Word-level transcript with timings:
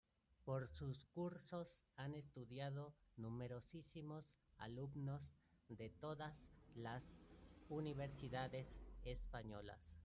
Por 0.45 0.67
sus 0.67 1.05
Cursos 1.13 1.83
han 1.95 2.15
estudiado 2.15 2.91
numerosísimos 3.17 4.33
alumnos 4.57 5.21
de 5.69 5.91
todas 5.91 6.51
las 6.75 7.03
universidades 7.69 8.81
españolas. 9.05 9.93